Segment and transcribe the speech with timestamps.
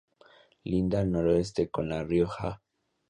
[0.65, 2.59] Linda al noroeste con La Rioja.